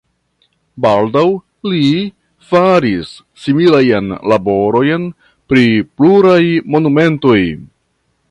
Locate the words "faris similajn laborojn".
2.53-5.07